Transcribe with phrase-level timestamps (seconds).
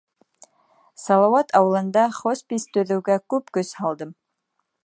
[1.03, 4.21] Салауат ауылында хоспис төҙөүгә күп көс һалдым.